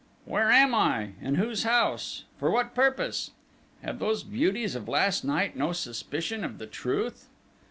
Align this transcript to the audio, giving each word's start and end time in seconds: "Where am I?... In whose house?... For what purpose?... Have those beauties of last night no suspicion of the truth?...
"Where 0.25 0.49
am 0.49 0.73
I?... 0.73 1.11
In 1.21 1.35
whose 1.35 1.61
house?... 1.61 2.23
For 2.39 2.49
what 2.49 2.73
purpose?... 2.73 3.29
Have 3.83 3.99
those 3.99 4.23
beauties 4.23 4.73
of 4.73 4.87
last 4.89 5.23
night 5.23 5.55
no 5.55 5.73
suspicion 5.73 6.43
of 6.43 6.57
the 6.57 6.65
truth?... 6.65 7.27